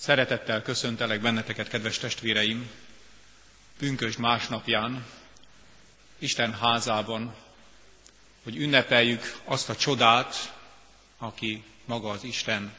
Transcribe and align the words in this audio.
Szeretettel 0.00 0.62
köszöntelek 0.62 1.20
benneteket, 1.20 1.68
kedves 1.68 1.98
testvéreim, 1.98 2.70
pünkös 3.78 4.16
másnapján, 4.16 5.06
Isten 6.18 6.52
házában, 6.54 7.34
hogy 8.42 8.56
ünnepeljük 8.56 9.36
azt 9.44 9.68
a 9.68 9.76
csodát, 9.76 10.54
aki 11.18 11.64
maga 11.84 12.10
az 12.10 12.24
Isten. 12.24 12.72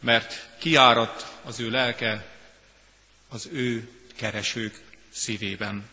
Mert 0.00 0.48
kiárat 0.58 1.38
az 1.44 1.60
ő 1.60 1.70
lelke 1.70 2.26
az 3.28 3.48
ő 3.52 3.90
keresők 4.16 4.80
szívében. 5.10 5.88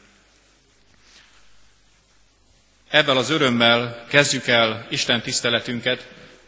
Ebben 2.90 3.18
az 3.18 3.30
örömmel 3.30 4.06
kezdjük 4.10 4.48
el 4.48 4.88
Isten 4.90 5.22
tiszteletünket, 5.22 6.08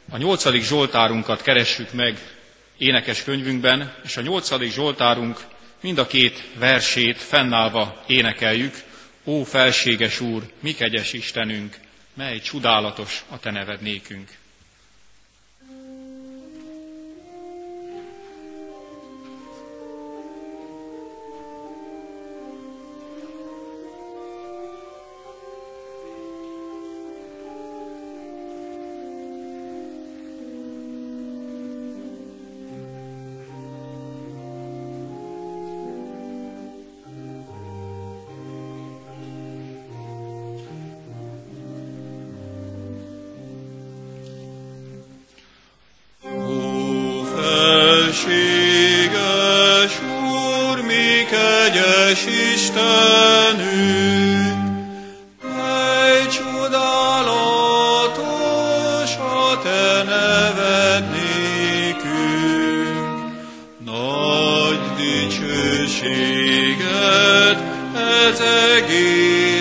a 0.09 0.17
nyolcadik 0.17 0.63
Zsoltárunkat 0.63 1.41
keressük 1.41 1.91
meg 1.93 2.38
énekes 2.79 3.23
könyvünkben, 3.23 3.93
és 4.03 4.17
a 4.17 4.21
nyolcadik 4.21 4.71
Zsoltárunk 4.71 5.39
mind 5.81 5.97
a 5.97 6.07
két 6.07 6.43
versét 6.57 7.17
fennállva 7.17 8.03
énekeljük. 8.07 8.75
Ó, 9.25 9.43
felséges 9.43 10.19
Úr, 10.19 10.43
mi 10.59 10.73
kegyes 10.73 11.13
Istenünk, 11.13 11.75
mely 12.13 12.39
csodálatos 12.39 13.23
a 13.29 13.39
Te 13.39 13.51
neved 13.51 13.81
nékünk. 13.81 14.38
eget 66.29 67.57
et 67.95 68.41
egit. 68.41 69.58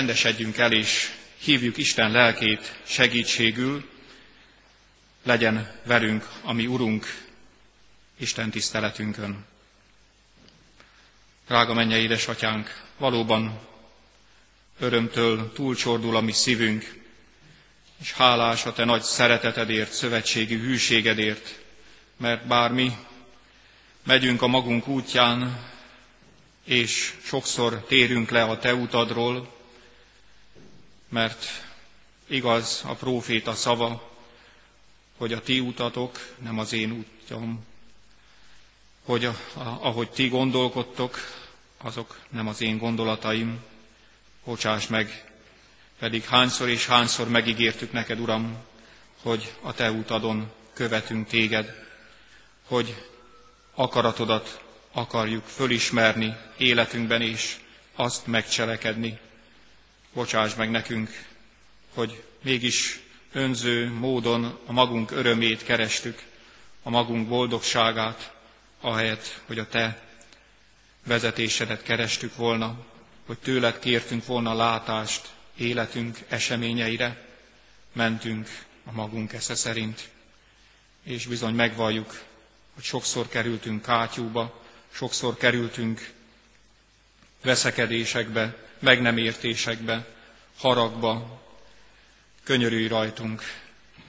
Csendesedjünk 0.00 0.56
el, 0.56 0.72
és 0.72 1.10
hívjuk 1.40 1.76
Isten 1.76 2.10
lelkét 2.10 2.80
segítségül, 2.86 3.88
legyen 5.22 5.80
velünk, 5.84 6.28
ami 6.42 6.66
Urunk, 6.66 7.06
Isten 8.18 8.50
tiszteletünkön. 8.50 9.44
Drága 11.46 11.74
mennyei 11.74 12.02
édesatyánk, 12.02 12.82
valóban 12.98 13.60
örömtől 14.78 15.52
túlcsordul 15.52 16.16
a 16.16 16.20
mi 16.20 16.32
szívünk, 16.32 17.02
és 18.00 18.12
hálás 18.12 18.66
a 18.66 18.72
te 18.72 18.84
nagy 18.84 19.02
szeretetedért, 19.02 19.92
szövetségi 19.92 20.56
hűségedért, 20.56 21.58
mert 22.16 22.46
bármi 22.46 22.96
megyünk 24.06 24.42
a 24.42 24.46
magunk 24.46 24.88
útján, 24.88 25.68
és 26.64 27.14
sokszor 27.24 27.84
térünk 27.88 28.30
le 28.30 28.42
a 28.42 28.58
te 28.58 28.74
utadról, 28.74 29.58
mert 31.10 31.46
igaz 32.26 32.82
a 32.86 32.94
próféta 32.94 33.54
szava, 33.54 34.10
hogy 35.16 35.32
a 35.32 35.40
ti 35.40 35.60
utatok 35.60 36.34
nem 36.38 36.58
az 36.58 36.72
én 36.72 36.92
útjam, 36.92 37.64
hogy 39.04 39.24
a, 39.24 39.36
a, 39.54 39.60
ahogy 39.60 40.10
ti 40.10 40.28
gondolkodtok, 40.28 41.18
azok 41.78 42.18
nem 42.28 42.48
az 42.48 42.60
én 42.60 42.78
gondolataim, 42.78 43.64
bocsáss 44.44 44.86
meg, 44.86 45.32
pedig 45.98 46.24
hányszor 46.24 46.68
és 46.68 46.86
hányszor 46.86 47.28
megígértük 47.28 47.92
neked, 47.92 48.20
Uram, 48.20 48.56
hogy 49.22 49.54
a 49.60 49.72
te 49.72 49.90
utadon 49.90 50.50
követünk 50.72 51.28
téged, 51.28 51.74
hogy 52.66 53.08
akaratodat 53.74 54.62
akarjuk 54.92 55.44
fölismerni 55.44 56.36
életünkben 56.56 57.22
és 57.22 57.56
azt 57.94 58.26
megcselekedni, 58.26 59.18
bocsáss 60.12 60.54
meg 60.54 60.70
nekünk, 60.70 61.24
hogy 61.94 62.22
mégis 62.42 63.00
önző 63.32 63.90
módon 63.92 64.58
a 64.66 64.72
magunk 64.72 65.10
örömét 65.10 65.62
kerestük, 65.64 66.22
a 66.82 66.90
magunk 66.90 67.28
boldogságát, 67.28 68.32
ahelyett, 68.80 69.40
hogy 69.46 69.58
a 69.58 69.68
Te 69.68 70.08
vezetésedet 71.04 71.82
kerestük 71.82 72.36
volna, 72.36 72.84
hogy 73.26 73.38
tőled 73.38 73.78
kértünk 73.78 74.26
volna 74.26 74.54
látást 74.54 75.28
életünk 75.56 76.18
eseményeire, 76.28 77.26
mentünk 77.92 78.48
a 78.84 78.92
magunk 78.92 79.32
esze 79.32 79.54
szerint, 79.54 80.08
és 81.02 81.26
bizony 81.26 81.54
megvalljuk, 81.54 82.22
hogy 82.74 82.84
sokszor 82.84 83.28
kerültünk 83.28 83.82
kátyúba, 83.82 84.62
sokszor 84.92 85.36
kerültünk 85.36 86.12
veszekedésekbe, 87.42 88.69
meg 88.80 89.00
nem 89.00 89.16
értésekbe, 89.16 90.06
haragba, 90.58 91.40
könyörülj 92.42 92.86
rajtunk, 92.88 93.42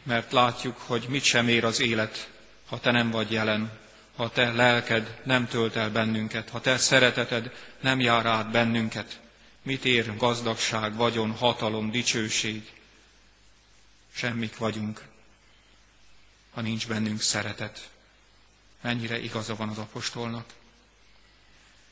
mert 0.04 0.32
látjuk, 0.32 0.78
hogy 0.78 1.06
mit 1.10 1.24
sem 1.24 1.48
ér 1.48 1.64
az 1.66 1.80
élet, 1.80 2.30
ha 2.68 2.80
te 2.80 2.92
nem 2.92 3.12
vagy 3.12 3.32
jelen, 3.32 3.80
ha 4.16 4.30
te 4.30 4.52
lelked 4.52 5.20
nem 5.24 5.48
tölt 5.48 5.76
el 5.76 5.90
bennünket, 5.90 6.50
ha 6.50 6.62
te 6.62 6.78
szereteted 6.78 7.52
nem 7.80 8.00
jár 8.00 8.26
át 8.26 8.52
bennünket. 8.52 9.20
Mit 9.64 9.86
ér 9.86 10.18
gazdagság, 10.18 10.96
vagyon, 10.96 11.32
hatalom, 11.32 11.92
dicsőség? 11.92 12.72
Semmik 14.14 14.58
vagyunk, 14.58 15.02
ha 16.54 16.62
nincs 16.62 16.88
bennünk 16.88 17.22
szeretet. 17.22 17.90
Mennyire 18.82 19.20
igaza 19.20 19.56
van 19.56 19.70
az 19.70 19.78
apostolnak. 19.78 20.46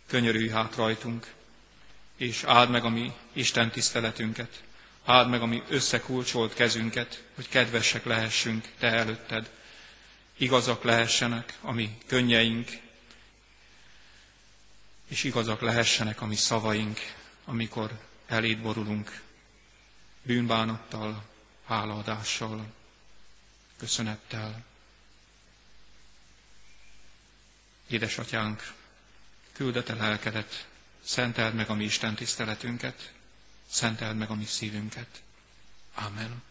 Könyörülj 0.07 0.49
hát 0.49 0.75
rajtunk, 0.75 1.33
és 2.19 2.44
áld 2.44 2.69
meg 2.69 2.83
a 2.86 2.89
mi 2.89 3.13
Isten 3.33 3.71
tiszteletünket, 3.71 4.63
áld 5.06 5.30
meg 5.30 5.42
a 5.42 5.45
mi 5.45 5.63
összekulcsolt 5.69 6.54
kezünket, 6.54 7.24
hogy 7.36 7.50
kedvesek 7.50 8.04
lehessünk 8.06 8.68
Te 8.80 8.88
előtted, 8.88 9.50
igazak 10.38 10.83
lehessenek 10.83 11.57
a 11.62 11.71
mi 11.71 11.98
könnyeink, 12.06 12.69
és 15.07 15.24
igazak 15.24 15.62
lehessenek 15.62 16.21
a 16.21 16.25
mi 16.25 16.36
szavaink, 16.36 17.00
amikor 17.45 18.00
eléd 18.27 18.57
borulunk, 18.62 19.21
bűnbánattal, 20.21 21.24
hálaadással, 21.66 22.74
köszönettel. 23.77 24.66
Édesatyánk, 27.88 28.74
küldete 29.54 29.94
lelkedet, 29.94 30.69
szenteld 31.09 31.53
meg 31.53 31.69
a 31.69 31.73
mi 31.73 31.83
Isten 31.83 32.15
tiszteletünket, 32.15 33.11
szenteld 33.69 34.17
meg 34.17 34.29
a 34.29 34.35
mi 34.35 34.45
szívünket. 34.45 35.07
Amen. 35.94 36.44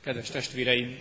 Kedves 0.00 0.30
testvéreim, 0.30 0.98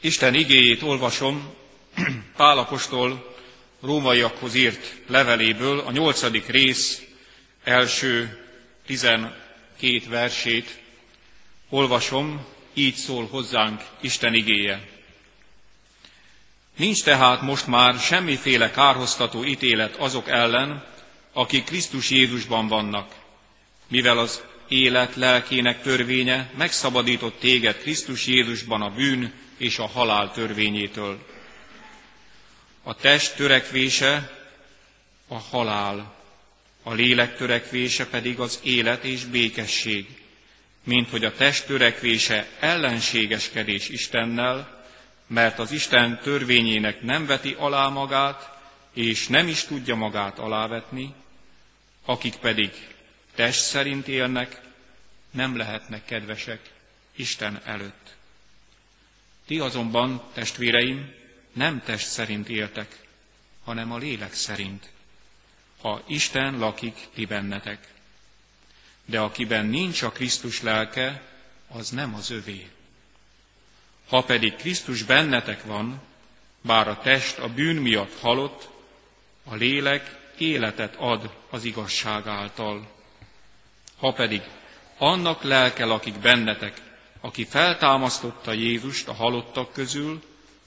Isten 0.00 0.34
igéjét 0.34 0.82
olvasom 0.82 1.54
Pálapostól 2.36 3.36
rómaiakhoz 3.80 4.54
írt 4.54 4.94
leveléből, 5.06 5.78
a 5.78 5.90
nyolcadik 5.90 6.46
rész 6.46 7.02
első 7.64 8.44
tizenkét 8.86 10.08
versét 10.08 10.80
olvasom, 11.68 12.46
így 12.74 12.94
szól 12.94 13.26
hozzánk 13.26 13.82
Isten 14.00 14.34
igéje. 14.34 14.88
Nincs 16.76 17.02
tehát 17.04 17.40
most 17.40 17.66
már 17.66 17.94
semmiféle 17.98 18.70
kárhoztató 18.70 19.44
ítélet 19.44 19.96
azok 19.96 20.28
ellen, 20.28 20.84
akik 21.32 21.64
Krisztus 21.64 22.10
Jézusban 22.10 22.68
vannak, 22.68 23.14
mivel 23.88 24.18
az 24.18 24.42
élet 24.68 25.16
lelkének 25.16 25.82
törvénye 25.82 26.50
megszabadított 26.56 27.38
téged 27.40 27.78
Krisztus 27.78 28.26
Jézusban 28.26 28.82
a 28.82 28.90
bűn 28.90 29.32
és 29.56 29.78
a 29.78 29.86
halál 29.86 30.32
törvényétől. 30.32 31.18
A 32.82 32.94
test 32.94 33.36
törekvése 33.36 34.40
a 35.28 35.38
halál, 35.38 36.14
a 36.82 36.92
lélek 36.92 37.36
törekvése 37.36 38.06
pedig 38.06 38.40
az 38.40 38.60
élet 38.62 39.04
és 39.04 39.24
békesség, 39.24 40.06
mint 40.84 41.10
hogy 41.10 41.24
a 41.24 41.32
test 41.32 41.66
törekvése 41.66 42.48
ellenségeskedés 42.60 43.88
Istennel, 43.88 44.81
mert 45.32 45.58
az 45.58 45.70
Isten 45.70 46.18
törvényének 46.18 47.02
nem 47.02 47.26
veti 47.26 47.54
alá 47.58 47.88
magát, 47.88 48.58
és 48.92 49.28
nem 49.28 49.48
is 49.48 49.64
tudja 49.64 49.94
magát 49.94 50.38
alávetni, 50.38 51.14
akik 52.04 52.36
pedig 52.36 52.70
test 53.34 53.60
szerint 53.60 54.08
élnek, 54.08 54.60
nem 55.30 55.56
lehetnek 55.56 56.04
kedvesek 56.04 56.70
Isten 57.16 57.60
előtt. 57.64 58.16
Ti 59.46 59.58
azonban, 59.58 60.22
testvéreim, 60.32 61.12
nem 61.52 61.82
test 61.84 62.06
szerint 62.06 62.48
éltek, 62.48 63.00
hanem 63.64 63.92
a 63.92 63.98
lélek 63.98 64.32
szerint, 64.32 64.88
ha 65.80 66.02
Isten 66.06 66.58
lakik 66.58 66.96
ti 67.14 67.24
bennetek. 67.26 67.88
De 69.04 69.20
akiben 69.20 69.66
nincs 69.66 70.02
a 70.02 70.10
Krisztus 70.10 70.62
lelke, 70.62 71.22
az 71.68 71.90
nem 71.90 72.14
az 72.14 72.30
övé. 72.30 72.70
Ha 74.12 74.22
pedig 74.22 74.56
Krisztus 74.56 75.02
bennetek 75.02 75.64
van, 75.64 76.00
bár 76.60 76.88
a 76.88 76.98
test 76.98 77.38
a 77.38 77.48
bűn 77.48 77.76
miatt 77.76 78.20
halott, 78.20 78.68
a 79.44 79.54
lélek 79.54 80.18
életet 80.38 80.94
ad 80.96 81.30
az 81.50 81.64
igazság 81.64 82.26
által. 82.26 82.90
Ha 83.98 84.12
pedig 84.12 84.42
annak 84.98 85.42
lelke 85.42 85.84
lakik 85.84 86.18
bennetek, 86.18 86.80
aki 87.20 87.44
feltámasztotta 87.44 88.52
Jézust 88.52 89.08
a 89.08 89.12
halottak 89.12 89.72
közül, 89.72 90.22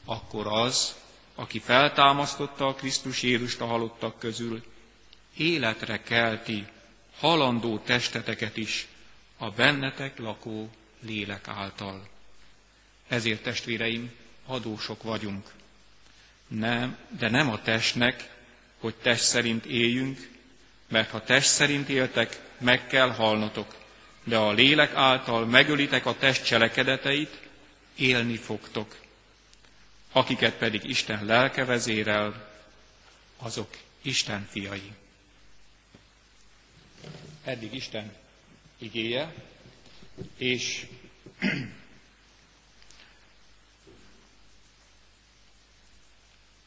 akkor 0.05 0.47
az, 0.47 0.95
aki 1.35 1.59
feltámasztotta 1.59 2.67
a 2.67 2.75
Krisztus 2.75 3.21
Jézust 3.21 3.61
a 3.61 3.65
halottak 3.65 4.19
közül, 4.19 4.63
életre 5.37 6.01
kelti 6.01 6.65
halandó 7.19 7.77
testeteket 7.77 8.57
is 8.57 8.87
a 9.37 9.49
bennetek 9.49 10.19
lakó 10.19 10.69
lélek 10.99 11.47
által. 11.47 12.13
Ezért, 13.07 13.43
testvéreim, 13.43 14.11
adósok 14.45 15.03
vagyunk. 15.03 15.51
Nem, 16.47 16.97
de 17.09 17.29
nem 17.29 17.49
a 17.49 17.61
testnek, 17.61 18.33
hogy 18.79 18.95
test 18.95 19.23
szerint 19.23 19.65
éljünk, 19.65 20.29
mert 20.87 21.09
ha 21.09 21.23
test 21.23 21.47
szerint 21.49 21.89
éltek, 21.89 22.41
meg 22.57 22.87
kell 22.87 23.09
halnotok, 23.09 23.75
de 24.23 24.37
a 24.37 24.51
lélek 24.51 24.93
által 24.93 25.45
megölitek 25.45 26.05
a 26.05 26.17
test 26.17 26.45
cselekedeteit, 26.45 27.39
élni 27.95 28.35
fogtok. 28.37 28.95
Akiket 30.11 30.53
pedig 30.53 30.83
Isten 30.83 31.25
lelke 31.25 31.65
vezérel, 31.65 32.51
azok 33.37 33.77
Isten 34.01 34.47
fiai. 34.51 34.91
Eddig 37.43 37.73
Isten 37.73 38.13
igéje, 38.77 39.33
és 40.37 40.85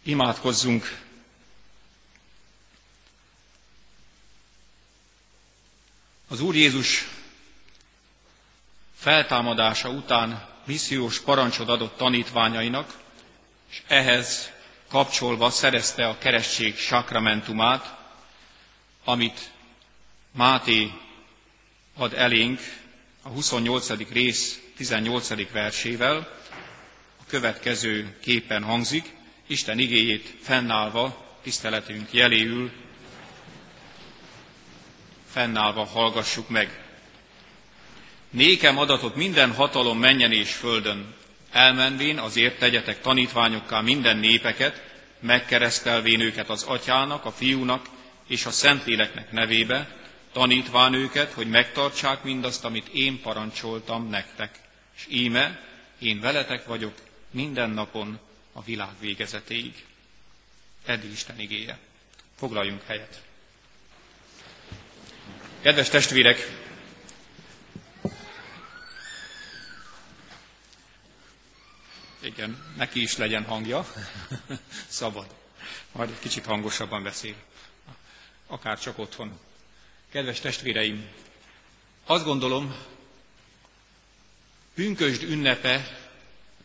imádkozzunk 0.08 1.06
Az 6.30 6.40
Úr 6.40 6.54
Jézus 6.54 7.08
feltámadása 8.94 9.88
után 9.88 10.48
missziós 10.66 11.20
parancsot 11.20 11.68
adott 11.68 11.96
tanítványainak, 11.96 12.94
és 13.70 13.82
ehhez 13.86 14.50
kapcsolva 14.88 15.50
szerezte 15.50 16.08
a 16.08 16.18
keresztség 16.18 16.76
sakramentumát, 16.76 17.96
amit 19.04 19.50
Máté 20.30 20.92
ad 21.94 22.12
elénk 22.14 22.60
a 23.22 23.28
28. 23.28 24.10
rész 24.12 24.60
18. 24.76 25.50
versével, 25.52 26.16
a 27.20 27.24
következő 27.26 28.18
képen 28.22 28.62
hangzik, 28.62 29.16
Isten 29.50 29.78
igéjét 29.78 30.34
fennállva 30.40 31.26
tiszteletünk 31.42 32.12
jeléül 32.12 32.70
fennállva 35.26 35.84
hallgassuk 35.84 36.48
meg. 36.48 36.84
Nékem 38.30 38.78
adatot 38.78 39.14
minden 39.16 39.52
hatalom 39.52 39.98
menjen 39.98 40.32
és 40.32 40.54
földön, 40.54 41.14
elmenvén 41.50 42.18
azért 42.18 42.58
tegyetek 42.58 43.00
tanítványokká 43.00 43.80
minden 43.80 44.16
népeket, 44.16 44.82
megkeresztelvén 45.20 46.20
őket 46.20 46.48
az 46.48 46.62
atyának, 46.62 47.24
a 47.24 47.32
fiúnak 47.32 47.86
és 48.26 48.46
a 48.46 48.50
szentléleknek 48.50 49.32
nevébe, 49.32 49.96
tanítván 50.32 50.94
őket, 50.94 51.32
hogy 51.32 51.48
megtartsák 51.48 52.22
mindazt, 52.22 52.64
amit 52.64 52.88
én 52.92 53.20
parancsoltam 53.20 54.08
nektek. 54.08 54.60
És 54.96 55.06
íme, 55.10 55.60
én 55.98 56.20
veletek 56.20 56.66
vagyok 56.66 56.94
minden 57.30 57.70
napon 57.70 58.18
a 58.58 58.62
világ 58.62 58.98
végezetéig. 59.00 59.84
Eddig 60.84 61.10
Isten 61.10 61.38
igéje. 61.38 61.78
Foglaljunk 62.36 62.82
helyet. 62.82 63.22
Kedves 65.60 65.88
testvérek, 65.88 66.66
igen, 72.20 72.74
neki 72.76 73.02
is 73.02 73.16
legyen 73.16 73.44
hangja, 73.44 73.86
szabad. 74.88 75.34
Majd 75.92 76.10
egy 76.10 76.18
kicsit 76.18 76.44
hangosabban 76.44 77.02
beszél, 77.02 77.34
akár 78.46 78.78
csak 78.78 78.98
otthon. 78.98 79.38
Kedves 80.10 80.40
testvéreim, 80.40 81.08
azt 82.04 82.24
gondolom, 82.24 82.74
pünkösd 84.74 85.22
ünnepe 85.22 85.98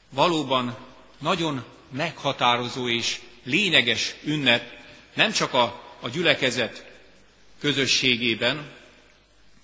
valóban 0.09 0.77
nagyon 1.17 1.72
meghatározó 1.93 2.89
és 2.89 3.19
lényeges 3.43 4.15
ünnep, 4.23 4.63
nem 5.13 5.31
csak 5.31 5.53
a, 5.53 5.95
a 5.99 6.09
gyülekezet 6.09 6.85
közösségében, 7.59 8.71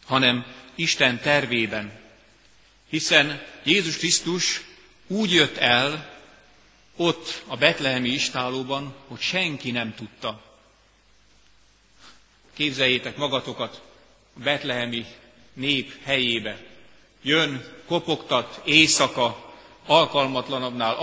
hanem 0.05 0.45
Isten 0.75 1.19
tervében. 1.19 2.00
Hiszen 2.89 3.43
Jézus 3.63 3.98
Krisztus 3.98 4.62
úgy 5.07 5.33
jött 5.33 5.57
el 5.57 6.17
ott 6.95 7.43
a 7.48 7.57
betlehemi 7.57 8.09
istálóban, 8.09 8.95
hogy 9.07 9.19
senki 9.19 9.71
nem 9.71 9.95
tudta. 9.95 10.43
Képzeljétek 12.53 13.17
magatokat 13.17 13.81
a 14.36 14.39
betlehemi 14.39 15.05
nép 15.53 16.03
helyébe. 16.03 16.57
Jön, 17.21 17.65
kopogtat 17.86 18.62
éjszaka, 18.65 19.49
alkalmatlanabbnál 19.89 20.96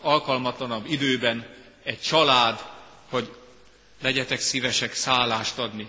alkalmatlanabb 0.00 0.86
időben 0.90 1.46
egy 1.82 2.00
család, 2.00 2.64
hogy 3.08 3.34
legyetek 4.02 4.40
szívesek 4.40 4.94
szállást 4.94 5.58
adni 5.58 5.88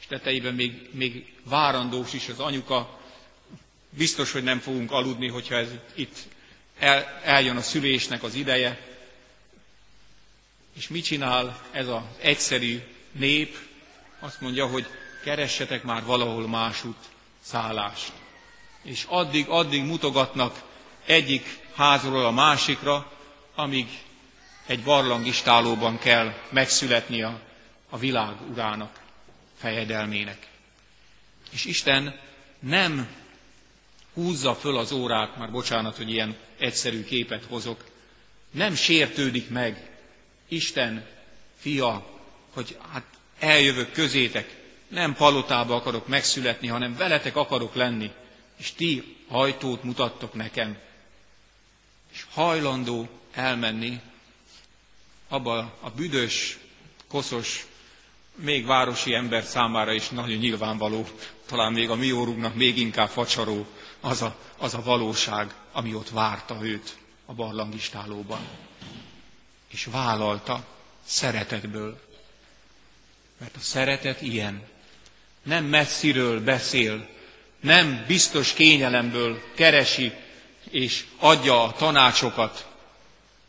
és 0.00 0.06
tetejében 0.06 0.54
még, 0.54 0.88
még 0.92 1.34
várandós 1.44 2.12
is 2.12 2.28
az 2.28 2.38
anyuka. 2.40 2.98
Biztos, 3.90 4.32
hogy 4.32 4.42
nem 4.42 4.58
fogunk 4.58 4.90
aludni, 4.92 5.28
hogyha 5.28 5.54
ez 5.54 5.68
itt 5.94 6.16
el, 6.78 7.20
eljön 7.22 7.56
a 7.56 7.62
szülésnek 7.62 8.22
az 8.22 8.34
ideje. 8.34 8.80
És 10.76 10.88
mit 10.88 11.04
csinál 11.04 11.60
ez 11.70 11.88
az 11.88 12.02
egyszerű 12.20 12.80
nép? 13.12 13.56
Azt 14.20 14.40
mondja, 14.40 14.66
hogy 14.66 14.86
keressetek 15.24 15.82
már 15.82 16.04
valahol 16.04 16.48
másút 16.48 16.96
szállást. 17.40 18.12
És 18.82 19.04
addig, 19.08 19.48
addig 19.48 19.82
mutogatnak 19.84 20.62
egyik 21.06 21.58
házról 21.74 22.24
a 22.24 22.30
másikra, 22.30 23.12
amíg 23.54 23.86
egy 24.66 24.82
barlangistálóban 24.82 25.98
kell 25.98 26.32
megszületni 26.50 27.22
a, 27.22 27.40
világ 27.98 28.34
urának, 28.50 29.00
fejedelmének. 29.58 30.46
És 31.50 31.64
Isten 31.64 32.18
nem 32.58 33.08
húzza 34.14 34.54
föl 34.54 34.76
az 34.78 34.92
órát, 34.92 35.36
már 35.36 35.50
bocsánat, 35.50 35.96
hogy 35.96 36.10
ilyen 36.10 36.36
egyszerű 36.58 37.04
képet 37.04 37.44
hozok, 37.44 37.84
nem 38.50 38.74
sértődik 38.74 39.48
meg 39.50 39.90
Isten 40.48 41.06
fia, 41.58 42.06
hogy 42.54 42.78
hát 42.92 43.04
eljövök 43.38 43.92
közétek, 43.92 44.56
nem 44.88 45.14
palotába 45.14 45.74
akarok 45.74 46.08
megszületni, 46.08 46.66
hanem 46.66 46.96
veletek 46.96 47.36
akarok 47.36 47.74
lenni, 47.74 48.10
és 48.56 48.72
ti 48.72 49.16
ajtót 49.28 49.82
mutattok 49.82 50.34
nekem, 50.34 50.78
és 52.16 52.26
hajlandó 52.32 53.08
elmenni 53.32 54.00
abba 55.28 55.58
a 55.80 55.90
büdös, 55.90 56.58
koszos, 57.08 57.66
még 58.34 58.66
városi 58.66 59.14
ember 59.14 59.44
számára 59.44 59.92
is 59.92 60.08
nagyon 60.08 60.36
nyilvánvaló, 60.38 61.06
talán 61.46 61.72
még 61.72 61.90
a 61.90 61.94
mi 61.94 62.12
órunknak 62.12 62.54
még 62.54 62.78
inkább 62.78 63.08
facsaró 63.08 63.66
az 64.00 64.22
a, 64.22 64.36
az 64.58 64.74
a 64.74 64.82
valóság, 64.82 65.54
ami 65.72 65.94
ott 65.94 66.08
várta 66.08 66.58
őt 66.62 66.96
a 67.26 67.32
barlangistálóban. 67.34 68.40
És 69.68 69.84
vállalta 69.84 70.66
szeretetből. 71.04 72.00
Mert 73.38 73.56
a 73.56 73.60
szeretet 73.60 74.22
ilyen. 74.22 74.62
Nem 75.42 75.64
messziről 75.64 76.40
beszél, 76.44 77.08
nem 77.60 78.04
biztos 78.06 78.52
kényelemből 78.52 79.42
keresi 79.54 80.12
és 80.70 81.06
adja 81.18 81.62
a 81.62 81.72
tanácsokat, 81.72 82.68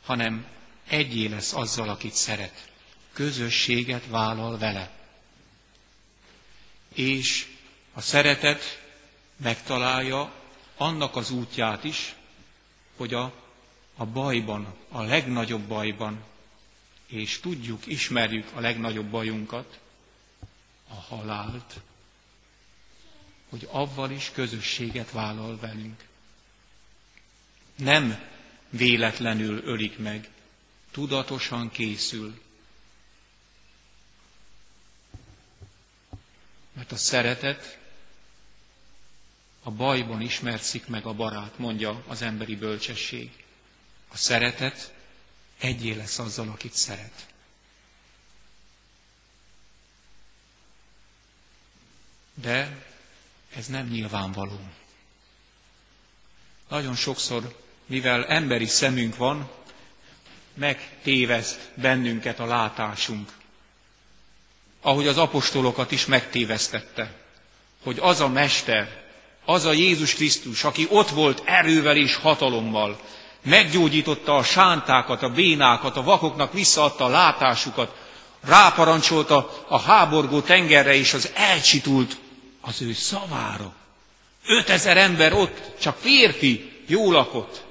hanem 0.06 0.46
egyé 0.88 1.26
lesz 1.28 1.54
azzal, 1.54 1.90
akit 1.90 2.14
szeret. 2.14 2.72
Közösséget 3.14 4.06
vállal 4.08 4.58
vele. 4.58 4.92
És 6.94 7.48
a 7.94 8.02
szeretet 8.02 8.82
megtalálja 9.36 10.32
annak 10.78 11.16
az 11.16 11.32
útját 11.32 11.84
is, 11.84 12.16
hogy 12.98 13.14
a, 13.14 13.34
a 13.96 14.06
bajban, 14.06 14.76
a 14.90 15.02
legnagyobb 15.02 15.62
bajban, 15.68 16.24
és 17.08 17.40
tudjuk, 17.40 17.86
ismerjük 17.88 18.48
a 18.56 18.60
legnagyobb 18.60 19.06
bajunkat, 19.10 19.80
a 20.90 20.94
halált, 20.94 21.80
hogy 23.50 23.68
avval 23.72 24.12
is 24.12 24.32
közösséget 24.34 25.12
vállal 25.12 25.58
velünk. 25.60 26.07
Nem 27.78 28.30
véletlenül 28.70 29.62
ölik 29.64 29.98
meg, 29.98 30.30
tudatosan 30.92 31.72
készül. 31.72 32.42
Mert 36.74 36.92
a 36.92 36.96
szeretet 36.98 37.78
a 39.64 39.72
bajban 39.72 40.22
ismerszik 40.22 40.88
meg 40.88 41.06
a 41.06 41.14
barát, 41.14 41.58
mondja 41.58 42.04
az 42.08 42.22
emberi 42.22 42.56
bölcsesség. 42.56 43.44
A 44.08 44.18
szeretet 44.18 44.94
egyé 45.58 45.94
lesz 45.94 46.20
azzal, 46.20 46.50
akit 46.50 46.74
szeret. 46.74 47.28
De 52.34 52.86
ez 53.56 53.68
nem 53.68 53.88
nyilvánvaló. 53.88 54.60
Nagyon 56.68 56.96
sokszor, 56.96 57.67
mivel 57.88 58.25
emberi 58.25 58.65
szemünk 58.65 59.17
van, 59.17 59.50
megtéveszt 60.53 61.60
bennünket 61.74 62.39
a 62.39 62.46
látásunk. 62.46 63.29
Ahogy 64.82 65.08
az 65.08 65.17
apostolokat 65.17 65.91
is 65.91 66.06
megtévesztette, 66.06 67.12
hogy 67.84 67.98
az 68.01 68.22
a 68.22 68.27
mester, 68.27 69.06
az 69.46 69.65
a 69.65 69.72
Jézus 69.72 70.13
Krisztus, 70.13 70.63
aki 70.63 70.88
ott 70.89 71.10
volt 71.10 71.41
erővel 71.46 71.98
és 71.98 72.15
hatalommal, 72.15 73.00
meggyógyította 73.41 74.36
a 74.36 74.44
sántákat, 74.44 75.24
a 75.24 75.29
bénákat, 75.29 75.98
a 75.98 76.03
vakoknak 76.03 76.53
visszaadta 76.53 77.06
a 77.06 77.10
látásukat, 77.10 77.96
ráparancsolta 78.41 79.65
a 79.67 79.79
háborgó 79.79 80.41
tengerre 80.41 80.94
és 80.94 81.13
az 81.13 81.32
elcsitult 81.34 82.17
az 82.62 82.82
ő 82.82 82.94
szavára. 82.94 83.74
Ötezer 84.46 84.98
ember 84.98 85.34
ott, 85.34 85.62
csak 85.79 85.98
férfi, 85.98 86.72
jó 86.88 87.12
lakott. 87.12 87.67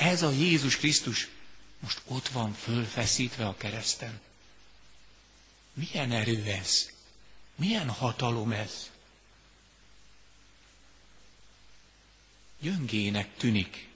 Ez 0.00 0.22
a 0.22 0.30
Jézus 0.30 0.76
Krisztus 0.76 1.28
most 1.80 2.00
ott 2.06 2.28
van 2.28 2.52
fölfeszítve 2.52 3.46
a 3.46 3.56
kereszten. 3.56 4.20
Milyen 5.72 6.12
erő 6.12 6.44
ez? 6.44 6.90
Milyen 7.54 7.88
hatalom 7.88 8.52
ez? 8.52 8.90
Gyöngének 12.60 13.36
tűnik. 13.36 13.88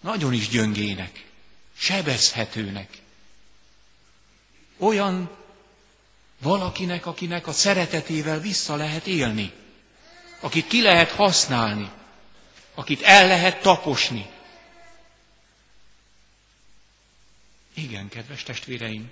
Nagyon 0.00 0.32
is 0.32 0.48
gyöngének, 0.48 1.26
sebezhetőnek. 1.76 2.98
Olyan 4.76 5.36
valakinek, 6.38 7.06
akinek 7.06 7.46
a 7.46 7.52
szeretetével 7.52 8.40
vissza 8.40 8.76
lehet 8.76 9.06
élni, 9.06 9.52
akit 10.40 10.66
ki 10.66 10.82
lehet 10.82 11.10
használni, 11.10 11.90
akit 12.74 13.02
el 13.02 13.26
lehet 13.26 13.62
taposni. 13.62 14.34
Igen, 17.76 18.08
kedves 18.08 18.42
testvéreim, 18.42 19.10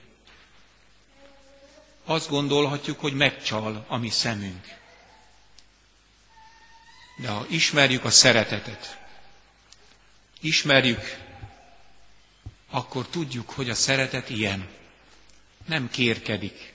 azt 2.05 2.29
gondolhatjuk, 2.29 3.01
hogy 3.01 3.15
megcsal 3.15 3.85
a 3.89 3.97
mi 3.97 4.11
szemünk. 4.11 4.65
De 7.17 7.29
ha 7.29 7.47
ismerjük 7.49 8.05
a 8.05 8.11
szeretetet, 8.11 8.99
ismerjük, 10.41 11.17
akkor 12.71 13.07
tudjuk, 13.09 13.51
hogy 13.51 13.71
a 13.71 13.75
szeretet 13.75 14.31
ilyen. 14.31 14.69
Nem 15.67 15.91
kérkedik, 15.91 16.73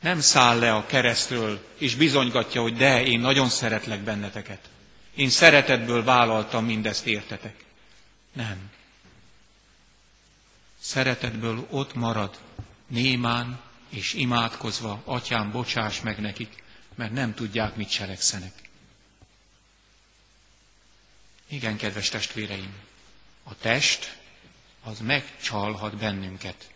nem 0.00 0.20
száll 0.20 0.58
le 0.58 0.74
a 0.74 0.86
keresztről, 0.86 1.66
és 1.78 1.94
bizonygatja, 1.94 2.62
hogy 2.62 2.76
de, 2.76 3.04
én 3.04 3.20
nagyon 3.20 3.48
szeretlek 3.48 4.00
benneteket. 4.00 4.68
Én 5.14 5.30
szeretetből 5.30 6.04
vállaltam 6.04 6.64
mindezt 6.64 7.06
értetek. 7.06 7.64
Nem. 8.32 8.70
Szeretetből 10.82 11.66
ott 11.70 11.94
marad, 11.94 12.38
némán 12.86 13.60
és 13.88 14.14
imádkozva, 14.14 15.02
atyám, 15.04 15.50
bocsáss 15.50 16.00
meg 16.00 16.20
nekik, 16.20 16.62
mert 16.94 17.12
nem 17.12 17.34
tudják, 17.34 17.76
mit 17.76 17.90
cselekszenek. 17.90 18.52
Igen, 21.48 21.76
kedves 21.76 22.08
testvéreim, 22.08 22.74
a 23.42 23.56
test 23.58 24.16
az 24.84 24.98
megcsalhat 24.98 25.96
bennünket. 25.96 26.70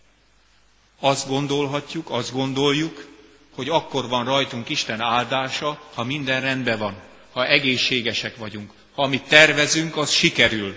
Azt 0.98 1.28
gondolhatjuk, 1.28 2.10
azt 2.10 2.32
gondoljuk, 2.32 3.08
hogy 3.54 3.68
akkor 3.68 4.08
van 4.08 4.24
rajtunk 4.24 4.68
Isten 4.68 5.00
áldása, 5.00 5.90
ha 5.94 6.04
minden 6.04 6.40
rendben 6.40 6.78
van, 6.78 7.02
ha 7.32 7.46
egészségesek 7.46 8.36
vagyunk, 8.36 8.72
ha 8.94 9.02
amit 9.02 9.28
tervezünk, 9.28 9.96
az 9.96 10.10
sikerül. 10.10 10.76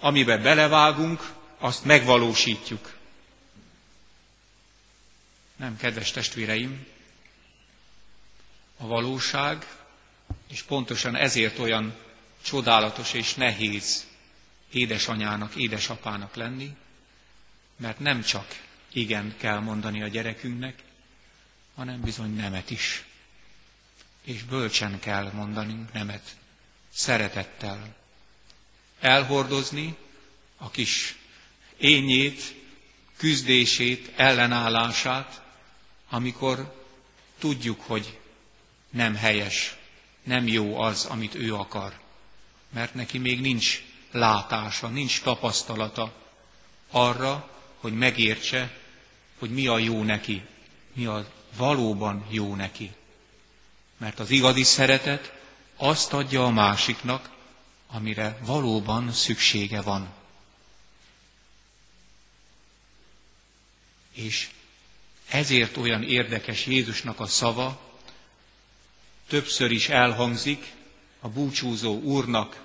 Amiben 0.00 0.42
belevágunk, 0.42 1.40
azt 1.62 1.84
megvalósítjuk. 1.84 2.96
Nem, 5.56 5.76
kedves 5.76 6.10
testvéreim, 6.10 6.86
a 8.76 8.86
valóság, 8.86 9.66
és 10.48 10.62
pontosan 10.62 11.16
ezért 11.16 11.58
olyan 11.58 11.94
csodálatos 12.42 13.12
és 13.12 13.34
nehéz 13.34 14.06
édesanyának, 14.72 15.54
édesapának 15.54 16.34
lenni, 16.34 16.76
mert 17.76 17.98
nem 17.98 18.22
csak 18.22 18.46
igen 18.92 19.34
kell 19.38 19.58
mondani 19.58 20.02
a 20.02 20.08
gyerekünknek, 20.08 20.82
hanem 21.74 22.00
bizony 22.00 22.34
nemet 22.34 22.70
is. 22.70 23.04
És 24.24 24.42
bölcsen 24.42 25.00
kell 25.00 25.30
mondanunk 25.32 25.92
nemet, 25.92 26.36
szeretettel. 26.92 27.94
Elhordozni 29.00 29.96
a 30.56 30.70
kis 30.70 31.16
ényét, 31.82 32.54
küzdését, 33.16 34.12
ellenállását, 34.16 35.42
amikor 36.10 36.84
tudjuk, 37.38 37.80
hogy 37.80 38.18
nem 38.90 39.14
helyes, 39.14 39.76
nem 40.22 40.46
jó 40.46 40.80
az, 40.80 41.04
amit 41.04 41.34
ő 41.34 41.54
akar 41.54 42.00
mert 42.72 42.94
neki 42.94 43.18
még 43.18 43.40
nincs 43.40 43.82
látása, 44.10 44.88
nincs 44.88 45.22
tapasztalata 45.22 46.12
arra, 46.90 47.50
hogy 47.76 47.92
megértse, 47.92 48.78
hogy 49.38 49.50
mi 49.50 49.66
a 49.66 49.78
jó 49.78 50.02
neki, 50.02 50.42
mi 50.92 51.06
a 51.06 51.26
valóban 51.56 52.24
jó 52.28 52.54
neki. 52.54 52.92
Mert 53.96 54.20
az 54.20 54.30
igazi 54.30 54.62
szeretet 54.62 55.32
azt 55.76 56.12
adja 56.12 56.44
a 56.44 56.50
másiknak, 56.50 57.30
amire 57.86 58.38
valóban 58.44 59.12
szüksége 59.12 59.80
van. 59.80 60.08
És 64.12 64.50
ezért 65.28 65.76
olyan 65.76 66.02
érdekes 66.02 66.66
Jézusnak 66.66 67.20
a 67.20 67.26
szava, 67.26 67.80
többször 69.28 69.70
is 69.70 69.88
elhangzik 69.88 70.72
a 71.20 71.28
búcsúzó 71.28 72.00
úrnak 72.00 72.62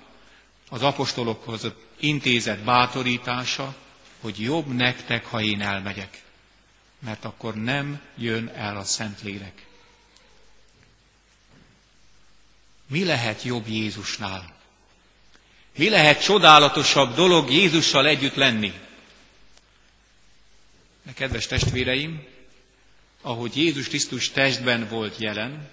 az 0.68 0.82
apostolokhoz 0.82 1.66
intézett 2.00 2.58
bátorítása, 2.58 3.76
hogy 4.20 4.40
jobb 4.40 4.66
nektek, 4.66 5.26
ha 5.26 5.40
én 5.40 5.60
elmegyek, 5.60 6.22
mert 6.98 7.24
akkor 7.24 7.54
nem 7.54 8.00
jön 8.16 8.48
el 8.48 8.76
a 8.76 8.84
Szentlélek. 8.84 9.66
Mi 12.86 13.04
lehet 13.04 13.42
jobb 13.42 13.68
Jézusnál? 13.68 14.56
Mi 15.76 15.88
lehet 15.88 16.22
csodálatosabb 16.22 17.14
dolog 17.14 17.50
Jézussal 17.50 18.06
együtt 18.06 18.34
lenni? 18.34 18.72
De 21.08 21.14
kedves 21.14 21.46
testvéreim, 21.46 22.26
ahogy 23.20 23.56
Jézus 23.56 23.88
Krisztus 23.88 24.30
testben 24.30 24.88
volt 24.88 25.18
jelen, 25.18 25.70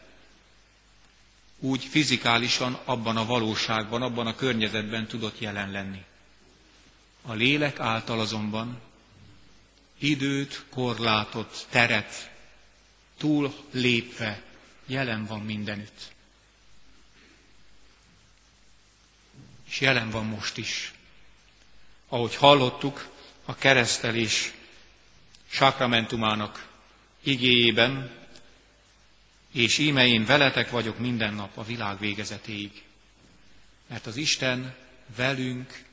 úgy 1.59 1.83
fizikálisan 1.83 2.79
abban 2.85 3.17
a 3.17 3.25
valóságban, 3.25 4.01
abban 4.01 4.27
a 4.27 4.35
környezetben 4.35 5.07
tudott 5.07 5.39
jelen 5.39 5.71
lenni. 5.71 6.03
A 7.21 7.33
lélek 7.33 7.79
által 7.79 8.19
azonban 8.19 8.81
időt, 9.97 10.65
korlátot, 10.69 11.67
teret 11.69 12.31
túl 13.17 13.55
lépve 13.71 14.41
jelen 14.85 15.25
van 15.25 15.41
mindenütt. 15.41 16.13
És 19.67 19.79
jelen 19.79 20.09
van 20.09 20.25
most 20.25 20.57
is. 20.57 20.93
Ahogy 22.07 22.35
hallottuk, 22.35 23.09
a 23.45 23.55
keresztelés 23.55 24.53
sakramentumának 25.49 26.67
igéjében, 27.23 28.11
és 29.51 29.77
íme 29.77 30.05
én 30.07 30.25
veletek 30.25 30.69
vagyok 30.69 30.97
minden 30.99 31.33
nap 31.33 31.57
a 31.57 31.63
világ 31.63 31.99
végezetéig. 31.99 32.83
Mert 33.87 34.05
az 34.05 34.15
Isten 34.15 34.75
velünk 35.15 35.83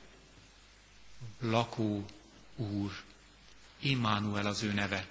lakó 1.39 2.05
Úr, 2.55 2.91
Immanuel 3.79 4.45
az 4.45 4.63
ő 4.63 4.71
neve. 4.73 5.05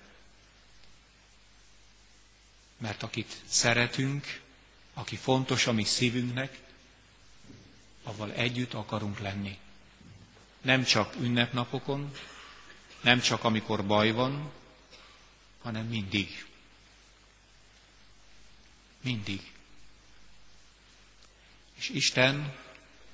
Mert 2.78 3.02
akit 3.02 3.36
szeretünk, 3.46 4.40
aki 4.94 5.16
fontos 5.16 5.66
a 5.66 5.72
mi 5.72 5.84
szívünknek, 5.84 6.58
avval 8.02 8.32
együtt 8.32 8.74
akarunk 8.74 9.18
lenni. 9.18 9.58
Nem 10.60 10.84
csak 10.84 11.14
ünnepnapokon, 11.20 12.12
nem 13.02 13.20
csak 13.20 13.44
amikor 13.44 13.86
baj 13.86 14.10
van, 14.10 14.50
hanem 15.62 15.86
mindig. 15.86 16.46
Mindig. 19.00 19.52
És 21.74 21.88
Isten 21.88 22.54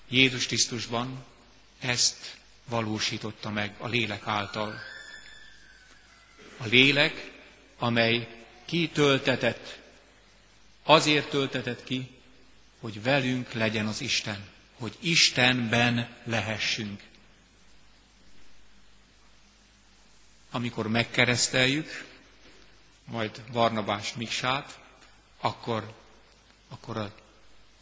Jézus 0.09 0.47
Krisztusban 0.47 1.25
ezt 1.79 2.37
valósította 2.65 3.51
meg 3.51 3.75
a 3.79 3.89
lélek 3.89 4.27
által. 4.27 4.81
A 6.57 6.67
lélek, 6.67 7.31
amely 7.79 8.45
kitöltetett, 8.65 9.79
azért 10.83 11.31
töltetett 11.31 11.85
ki, 11.85 12.11
hogy 12.81 13.03
velünk 13.03 13.53
legyen 13.53 13.87
az 13.87 14.01
Isten, 14.01 14.49
hogy 14.79 14.97
Istenben 15.01 16.17
lehessünk. 16.25 17.03
Amikor 20.59 20.89
megkereszteljük, 20.89 22.05
majd 23.05 23.43
Barnabás 23.53 24.15
Miksát, 24.15 24.79
akkor, 25.41 25.95
akkor 26.69 27.13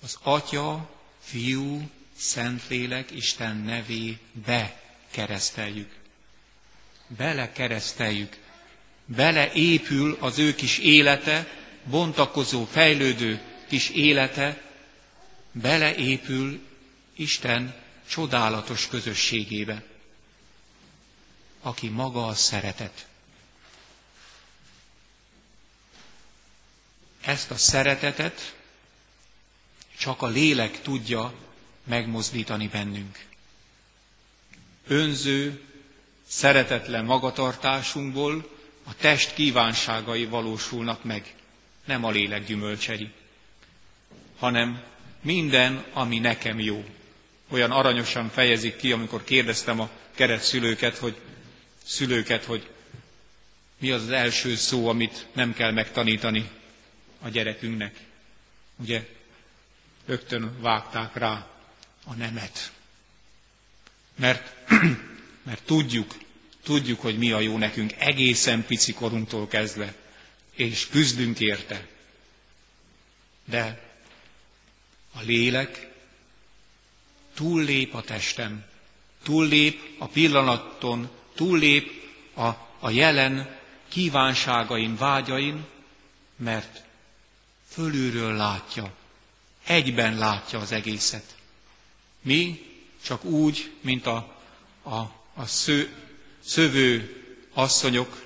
az 0.02 0.18
Atya, 0.22 0.90
Fiú, 1.20 1.90
Szentlélek 2.16 3.10
Isten 3.10 3.56
nevébe 3.56 4.80
kereszteljük. 5.10 5.94
Belekereszteljük. 7.06 8.36
Beleépül 9.04 10.16
az 10.20 10.38
ő 10.38 10.54
kis 10.54 10.78
élete, 10.78 11.46
bontakozó, 11.84 12.64
fejlődő 12.64 13.40
kis 13.68 13.90
élete, 13.90 14.62
beleépül 15.52 16.60
Isten 17.14 17.74
csodálatos 18.08 18.88
közösségébe, 18.88 19.82
aki 21.66 21.88
maga 21.88 22.26
a 22.26 22.34
szeretet. 22.34 23.06
Ezt 27.20 27.50
a 27.50 27.56
szeretetet 27.56 28.56
csak 29.98 30.22
a 30.22 30.26
lélek 30.26 30.80
tudja 30.82 31.32
megmozdítani 31.84 32.68
bennünk. 32.68 33.24
Önző, 34.86 35.62
szeretetlen 36.28 37.04
magatartásunkból 37.04 38.50
a 38.84 38.94
test 38.96 39.34
kívánságai 39.34 40.24
valósulnak 40.26 41.04
meg, 41.04 41.34
nem 41.84 42.04
a 42.04 42.10
lélek 42.10 42.44
gyümölcsei, 42.46 43.10
hanem 44.38 44.82
minden, 45.20 45.84
ami 45.92 46.18
nekem 46.18 46.58
jó. 46.60 46.84
Olyan 47.48 47.70
aranyosan 47.70 48.28
fejezik 48.28 48.76
ki, 48.76 48.92
amikor 48.92 49.24
kérdeztem 49.24 49.80
a 49.80 49.90
keret 50.14 50.42
szülőket, 50.42 50.96
hogy 50.96 51.16
szülőket, 51.86 52.44
hogy 52.44 52.70
mi 53.78 53.90
az 53.90 54.02
az 54.02 54.10
első 54.10 54.54
szó, 54.54 54.88
amit 54.88 55.26
nem 55.32 55.54
kell 55.54 55.70
megtanítani 55.72 56.50
a 57.20 57.28
gyerekünknek. 57.28 57.96
Ugye 58.76 59.08
rögtön 60.06 60.60
vágták 60.60 61.16
rá 61.16 61.46
a 62.04 62.14
nemet. 62.14 62.72
Mert, 64.14 64.70
mert 65.48 65.62
tudjuk, 65.64 66.14
tudjuk, 66.62 67.00
hogy 67.00 67.18
mi 67.18 67.32
a 67.32 67.40
jó 67.40 67.58
nekünk 67.58 67.92
egészen 67.98 68.64
pici 68.64 68.92
korunktól 68.92 69.48
kezdve, 69.48 69.94
és 70.52 70.88
küzdünk 70.88 71.40
érte. 71.40 71.86
De 73.44 73.80
a 75.14 75.20
lélek 75.20 75.88
túllép 77.34 77.94
a 77.94 78.02
testem, 78.02 78.64
túllép 79.22 79.80
a 79.98 80.06
pillanaton, 80.06 81.10
túllép 81.36 81.90
a, 82.34 82.48
a 82.78 82.90
jelen 82.90 83.58
kívánságain, 83.88 84.96
vágyain, 84.96 85.64
mert 86.36 86.82
fölülről 87.68 88.32
látja, 88.36 88.92
egyben 89.66 90.18
látja 90.18 90.58
az 90.58 90.72
egészet. 90.72 91.34
Mi 92.22 92.66
csak 93.04 93.24
úgy, 93.24 93.72
mint 93.80 94.06
a, 94.06 94.36
a, 94.82 94.96
a 95.34 95.46
sző, 95.46 95.94
szövő 96.44 97.22
asszonyok, 97.52 98.24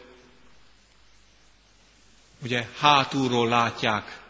ugye 2.43 2.69
hátulról 2.79 3.49
látják 3.49 4.23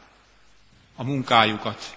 a 0.97 1.03
munkájukat, 1.05 1.97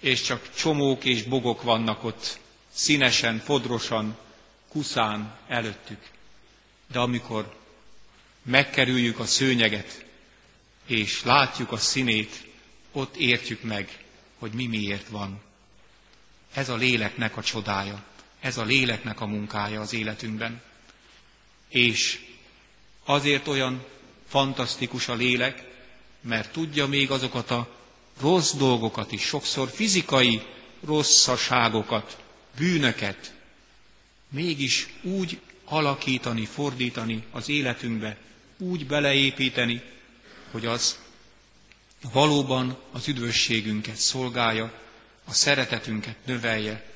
és 0.00 0.22
csak 0.22 0.54
csomók 0.54 1.04
és 1.04 1.22
bogok 1.22 1.62
vannak 1.62 2.04
ott, 2.04 2.38
színesen, 2.72 3.38
fodrosan, 3.38 4.16
kuszán 4.68 5.36
előttük. 5.46 6.15
De 6.86 6.98
amikor 6.98 7.56
megkerüljük 8.42 9.18
a 9.18 9.24
szőnyeget, 9.24 10.04
és 10.86 11.24
látjuk 11.24 11.72
a 11.72 11.76
színét, 11.76 12.46
ott 12.92 13.16
értjük 13.16 13.62
meg, 13.62 14.04
hogy 14.38 14.52
mi 14.52 14.66
miért 14.66 15.08
van. 15.08 15.40
Ez 16.52 16.68
a 16.68 16.76
léleknek 16.76 17.36
a 17.36 17.42
csodája, 17.42 18.04
ez 18.40 18.58
a 18.58 18.64
léleknek 18.64 19.20
a 19.20 19.26
munkája 19.26 19.80
az 19.80 19.92
életünkben. 19.92 20.62
És 21.68 22.20
azért 23.04 23.48
olyan 23.48 23.84
fantasztikus 24.28 25.08
a 25.08 25.14
lélek, 25.14 25.64
mert 26.20 26.52
tudja 26.52 26.86
még 26.86 27.10
azokat 27.10 27.50
a 27.50 27.76
rossz 28.20 28.52
dolgokat 28.52 29.12
is, 29.12 29.22
sokszor 29.22 29.70
fizikai 29.70 30.42
rosszaságokat, 30.84 32.22
bűnöket, 32.56 33.34
mégis 34.28 34.88
úgy 35.02 35.40
alakítani, 35.68 36.44
fordítani 36.44 37.24
az 37.30 37.48
életünkbe, 37.48 38.16
úgy 38.58 38.86
beleépíteni, 38.86 39.82
hogy 40.50 40.66
az 40.66 40.98
valóban 42.12 42.78
az 42.92 43.08
üdvösségünket 43.08 43.96
szolgálja, 43.96 44.72
a 45.24 45.32
szeretetünket 45.32 46.16
növelje, 46.24 46.90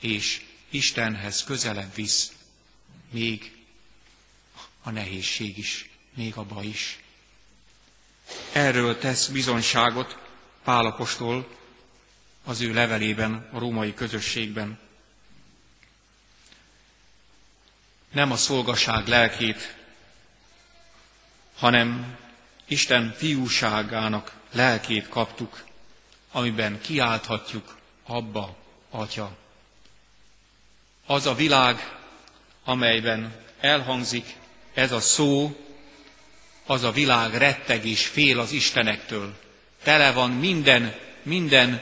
és 0.00 0.42
Istenhez 0.70 1.44
közelebb 1.44 1.94
visz, 1.94 2.32
még 3.10 3.56
a 4.82 4.90
nehézség 4.90 5.58
is, 5.58 5.90
még 6.14 6.36
a 6.36 6.42
baj 6.44 6.66
is. 6.66 6.98
Erről 8.52 8.98
tesz 8.98 9.26
bizonyságot 9.26 10.18
Pálapostól 10.64 11.48
az 12.44 12.60
ő 12.60 12.72
levelében, 12.72 13.48
a 13.52 13.58
római 13.58 13.94
közösségben. 13.94 14.78
Nem 18.14 18.30
a 18.32 18.36
szolgaság 18.36 19.08
lelkét 19.08 19.74
hanem 21.58 22.16
Isten 22.66 23.14
fiúságának 23.16 24.32
lelkét 24.52 25.08
kaptuk, 25.08 25.64
amiben 26.32 26.80
kiálthatjuk, 26.80 27.76
Abba, 28.06 28.56
Atya. 28.90 29.36
Az 31.06 31.26
a 31.26 31.34
világ, 31.34 31.98
amelyben 32.64 33.34
elhangzik 33.60 34.34
ez 34.74 34.92
a 34.92 35.00
szó, 35.00 35.56
az 36.66 36.82
a 36.82 36.90
világ 36.90 37.34
retteg 37.34 37.86
és 37.86 38.06
fél 38.06 38.38
az 38.40 38.52
Istenektől. 38.52 39.34
Tele 39.82 40.12
van 40.12 40.30
minden, 40.30 40.94
minden 41.22 41.80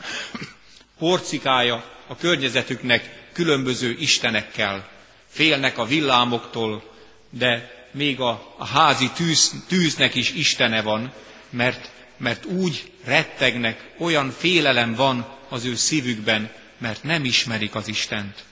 porcikája 0.98 1.84
a 2.06 2.16
környezetüknek 2.16 3.28
különböző 3.32 3.90
istenekkel. 3.98 4.88
Félnek 5.36 5.78
a 5.78 5.84
villámoktól, 5.84 6.82
de 7.30 7.70
még 7.90 8.20
a, 8.20 8.54
a 8.58 8.66
házi 8.66 9.10
tűz, 9.10 9.52
tűznek 9.68 10.14
is 10.14 10.30
istene 10.30 10.82
van, 10.82 11.12
mert, 11.50 11.90
mert 12.16 12.44
úgy 12.44 12.92
rettegnek, 13.04 13.90
olyan 13.98 14.30
félelem 14.30 14.94
van 14.94 15.26
az 15.48 15.64
ő 15.64 15.74
szívükben, 15.74 16.52
mert 16.78 17.02
nem 17.02 17.24
ismerik 17.24 17.74
az 17.74 17.88
Istent. 17.88 18.44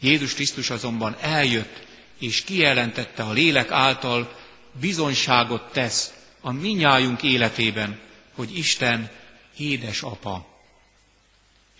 Jézus 0.00 0.34
Krisztus 0.34 0.70
azonban 0.70 1.16
eljött, 1.20 1.86
és 2.18 2.44
kijelentette 2.44 3.22
a 3.22 3.32
lélek 3.32 3.70
által, 3.70 4.38
bizonyságot 4.80 5.72
tesz 5.72 6.12
a 6.40 6.52
minnyájunk 6.52 7.22
életében, 7.22 8.00
hogy 8.34 8.58
Isten 8.58 9.10
édes 9.56 10.02
apa. 10.02 10.46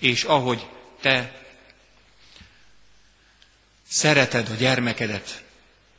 És 0.00 0.22
ahogy 0.22 0.66
te 1.00 1.39
szereted 3.90 4.48
a 4.48 4.54
gyermekedet, 4.54 5.44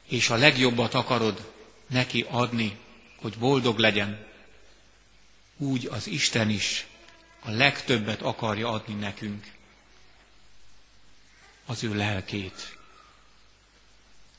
és 0.08 0.30
a 0.30 0.36
legjobbat 0.36 0.94
akarod 0.94 1.52
neki 1.88 2.26
adni, 2.30 2.78
hogy 3.16 3.38
boldog 3.38 3.78
legyen, 3.78 4.26
úgy 5.58 5.88
az 5.92 6.08
Isten 6.08 6.50
is 6.50 6.88
a 7.40 7.52
legtöbbet 7.52 8.22
akarja 8.22 8.70
adni 8.70 8.94
nekünk, 8.94 9.52
az 11.66 11.84
ő 11.84 11.96
lelkét. 11.96 12.78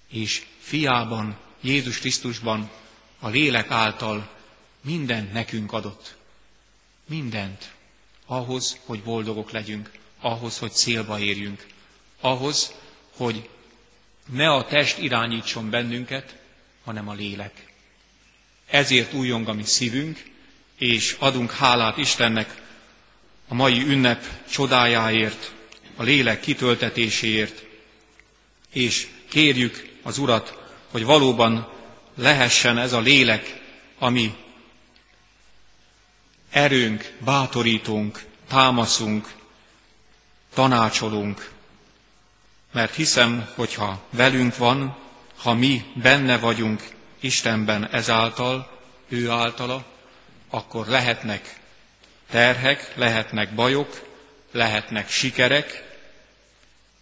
És 0.09 0.47
fiában, 0.59 1.39
Jézus 1.61 1.99
Krisztusban 1.99 2.71
a 3.19 3.29
lélek 3.29 3.71
által 3.71 4.31
mindent 4.81 5.33
nekünk 5.33 5.73
adott. 5.73 6.17
Mindent. 7.05 7.73
Ahhoz, 8.27 8.79
hogy 8.85 9.03
boldogok 9.03 9.51
legyünk, 9.51 9.91
ahhoz, 10.21 10.59
hogy 10.59 10.73
célba 10.73 11.19
érjünk, 11.19 11.67
ahhoz, 12.21 12.75
hogy 13.17 13.49
ne 14.33 14.51
a 14.51 14.65
test 14.67 14.99
irányítson 14.99 15.71
bennünket, 15.71 16.37
hanem 16.85 17.09
a 17.09 17.13
lélek. 17.13 17.67
Ezért 18.67 19.13
újjong 19.13 19.49
a 19.49 19.53
mi 19.53 19.65
szívünk, 19.65 20.23
és 20.79 21.17
adunk 21.19 21.53
hálát 21.53 21.97
Istennek 21.97 22.61
a 23.49 23.55
mai 23.55 23.83
ünnep 23.83 24.25
csodájáért, 24.51 25.53
a 25.97 26.03
lélek 26.03 26.41
kitöltetéséért, 26.41 27.65
és 28.73 29.09
kérjük 29.29 29.89
az 30.03 30.19
Urat, 30.19 30.59
hogy 30.91 31.05
valóban 31.05 31.73
lehessen 32.15 32.79
ez 32.79 32.93
a 32.93 33.01
lélek, 33.01 33.61
ami 33.99 34.35
erőnk, 36.51 37.13
bátorítunk, 37.25 38.25
támaszunk, 38.49 39.33
tanácsolunk, 40.55 41.51
mert 42.73 42.95
hiszem, 42.95 43.49
hogyha 43.55 44.03
velünk 44.11 44.57
van, 44.57 44.97
ha 45.37 45.55
mi 45.55 45.85
benne 45.95 46.39
vagyunk 46.39 46.89
Istenben 47.21 47.89
ezáltal, 47.89 48.81
ő 49.09 49.31
általa, 49.31 49.85
akkor 50.51 50.87
lehetnek 50.87 51.61
terhek, 52.31 52.93
lehetnek 52.97 53.55
bajok, 53.55 54.09
lehetnek 54.51 55.11
sikerek, 55.11 55.97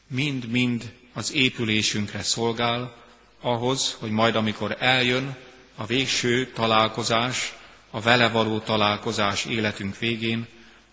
mind-mind 0.07 0.93
az 1.13 1.33
épülésünkre 1.33 2.23
szolgál, 2.23 2.97
ahhoz, 3.41 3.97
hogy 3.99 4.11
majd 4.11 4.37
amikor 4.37 4.77
eljön 4.79 5.37
a 5.75 5.87
végső 5.87 6.53
találkozás, 6.53 7.55
a 7.91 8.01
vele 8.01 8.29
való 8.29 8.59
találkozás 8.59 9.45
életünk 9.45 9.99
végén, 9.99 10.47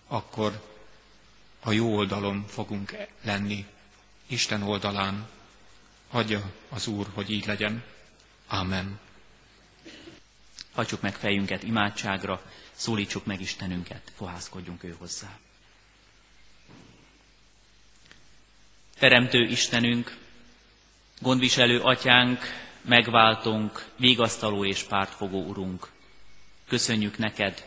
akkor 0.06 0.62
a 1.60 1.72
jó 1.72 1.96
oldalon 1.96 2.44
fogunk 2.48 2.96
lenni, 3.22 3.66
Isten 4.28 4.62
oldalán. 4.62 5.28
Adja 6.10 6.52
az 6.68 6.86
Úr, 6.86 7.06
hogy 7.14 7.30
így 7.30 7.46
legyen. 7.46 7.82
Amen. 8.46 8.98
Hagyjuk 10.72 11.00
meg 11.00 11.14
fejünket 11.14 11.62
imádságra, 11.62 12.42
szólítsuk 12.72 13.26
meg 13.26 13.40
Istenünket, 13.40 14.12
fohászkodjunk 14.16 14.82
ő 14.84 14.94
hozzá. 14.98 15.38
Teremtő 18.98 19.42
Istenünk, 19.44 20.16
gondviselő 21.20 21.80
atyánk, 21.80 22.40
megváltunk, 22.80 23.90
vigasztaló 23.96 24.64
és 24.64 24.82
pártfogó 24.82 25.44
urunk. 25.44 25.90
Köszönjük 26.68 27.18
neked, 27.18 27.66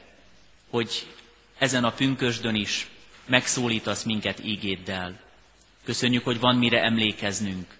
hogy 0.70 1.16
ezen 1.58 1.84
a 1.84 1.92
pünkösdön 1.92 2.56
is 2.56 2.88
megszólítasz 3.26 4.04
minket 4.04 4.40
ígéddel. 4.44 5.31
Köszönjük, 5.84 6.24
hogy 6.24 6.40
van 6.40 6.56
mire 6.56 6.84
emlékeznünk, 6.84 7.78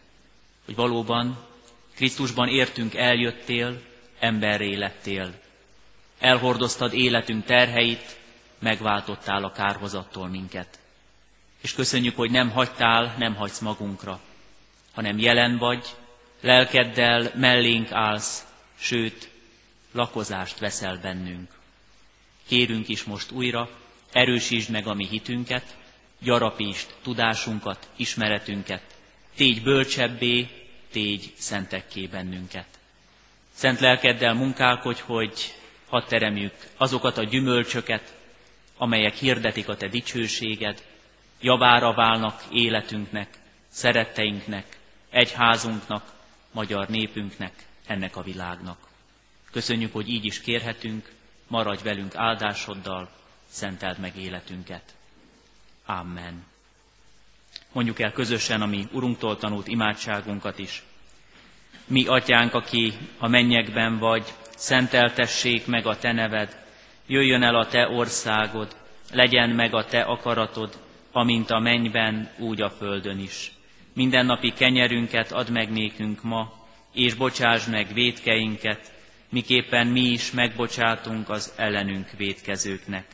hogy 0.66 0.76
valóban 0.76 1.50
Krisztusban 1.96 2.48
értünk, 2.48 2.96
eljöttél, 2.96 3.82
emberré 4.20 4.76
lettél. 4.76 5.40
Elhordoztad 6.20 6.94
életünk 6.94 7.46
terheit, 7.46 8.20
megváltottál 8.60 9.44
a 9.44 9.52
kárhozattól 9.52 10.28
minket. 10.28 10.80
És 11.62 11.74
köszönjük, 11.74 12.16
hogy 12.16 12.32
nem 12.32 12.50
hagytál, 12.50 13.16
nem 13.18 13.36
hagysz 13.36 13.60
magunkra, 13.60 14.20
hanem 14.94 15.20
jelen 15.20 15.58
vagy, 15.58 15.86
lelkeddel 16.42 17.32
mellénk 17.36 17.92
állsz, 17.92 18.46
sőt, 18.78 19.30
lakozást 19.92 20.60
veszel 20.60 20.98
bennünk. 20.98 21.50
Kérünk 22.48 22.88
is 22.88 23.04
most 23.04 23.32
újra, 23.32 23.70
erősítsd 24.12 24.70
meg 24.70 24.88
a 24.88 24.94
mi 24.94 25.08
hitünket, 25.08 25.78
gyarapítsd 26.22 26.94
tudásunkat, 27.02 27.90
ismeretünket, 27.96 28.82
tégy 29.36 29.64
bölcsebbé, 29.64 30.48
tégy 30.92 31.34
szentekké 31.38 32.06
bennünket. 32.06 32.68
Szent 33.54 33.80
lelkeddel 33.80 34.34
munkálkodj, 34.34 35.02
hogy 35.06 35.54
hadd 35.90 36.04
teremjük 36.08 36.54
azokat 36.78 37.18
a 37.18 37.24
gyümölcsöket, 37.24 38.16
amelyek 38.78 39.16
hirdetik 39.16 39.68
a 39.68 39.76
te 39.76 39.88
dicsőséged, 39.88 40.84
javára 41.42 41.94
válnak 41.94 42.44
életünknek, 42.52 43.28
szeretteinknek, 43.68 44.78
egyházunknak, 45.10 46.14
magyar 46.52 46.88
népünknek, 46.88 47.54
ennek 47.88 48.16
a 48.16 48.22
világnak. 48.22 48.78
Köszönjük, 49.52 49.94
hogy 49.94 50.10
így 50.10 50.26
is 50.26 50.42
kérhetünk, 50.42 51.12
maradj 51.48 51.84
velünk 51.84 52.16
áldásoddal, 52.16 53.10
szenteld 53.50 53.98
meg 53.98 54.18
életünket. 54.18 54.96
Amen. 56.00 56.44
Mondjuk 57.72 58.00
el 58.00 58.12
közösen 58.12 58.62
a 58.62 58.66
mi 58.66 58.88
Urunktól 58.92 59.38
tanult 59.38 59.68
imádságunkat 59.68 60.60
is. 60.60 60.84
Mi, 61.88 62.06
Atyánk, 62.06 62.54
aki 62.54 62.94
a 63.18 63.28
mennyekben 63.28 63.98
vagy, 63.98 64.34
szenteltessék 64.56 65.66
meg 65.66 65.86
a 65.86 65.98
Te 65.98 66.12
neved, 66.12 66.66
jöjjön 67.08 67.44
el 67.44 67.56
a 67.56 67.68
Te 67.68 67.88
országod, 67.88 68.76
legyen 69.12 69.50
meg 69.50 69.74
a 69.74 69.86
Te 69.86 70.02
akaratod, 70.02 70.80
amint 71.12 71.50
a 71.50 71.60
mennyben, 71.60 72.30
úgy 72.38 72.62
a 72.62 72.70
földön 72.70 73.20
is. 73.20 73.52
Mindennapi 73.94 74.54
kenyerünket 74.54 75.32
add 75.32 75.52
meg 75.52 75.72
nékünk 75.72 76.24
ma, 76.24 76.54
és 76.94 77.14
bocsáss 77.14 77.66
meg 77.66 77.94
védkeinket, 77.94 78.92
miképpen 79.30 79.88
mi 79.88 80.02
is 80.02 80.32
megbocsátunk 80.32 81.30
az 81.30 81.54
ellenünk 81.56 82.10
védkezőknek. 82.18 83.06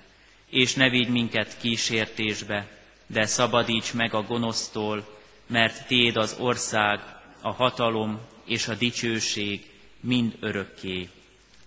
És 0.50 0.74
ne 0.74 0.90
vigy 0.90 1.10
minket 1.10 1.58
kísértésbe, 1.58 2.68
de 3.08 3.26
szabadíts 3.26 3.94
meg 3.94 4.14
a 4.14 4.22
gonosztól, 4.22 5.18
mert 5.48 5.88
Téd 5.88 6.18
az 6.18 6.36
ország, 6.40 7.00
a 7.42 7.52
hatalom 7.52 8.20
és 8.46 8.68
a 8.68 8.76
dicsőség 8.76 9.66
mind 10.00 10.34
örökké. 10.40 11.10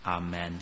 Amen. 0.03 0.57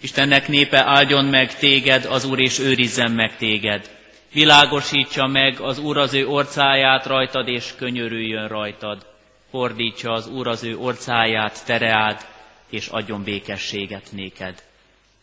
Istennek 0.00 0.48
népe 0.48 0.84
áldjon 0.84 1.24
meg 1.24 1.58
téged, 1.58 2.04
az 2.04 2.24
Úr 2.24 2.40
és 2.40 2.58
őrizzen 2.58 3.10
meg 3.10 3.36
téged. 3.36 3.90
Világosítsa 4.32 5.26
meg 5.26 5.60
az 5.60 5.78
Úr 5.78 5.98
az 5.98 6.14
ő 6.14 6.26
orcáját 6.26 7.06
rajtad, 7.06 7.48
és 7.48 7.74
könyörüljön 7.76 8.48
rajtad. 8.48 9.06
Fordítsa 9.50 10.12
az 10.12 10.26
Úr 10.26 10.46
az 10.48 10.64
ő 10.64 10.78
orcáját 10.78 11.64
tereád, 11.64 12.26
és 12.68 12.86
adjon 12.86 13.22
békességet 13.22 14.08
néked. 14.12 14.62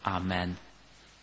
Amen. 0.10 0.58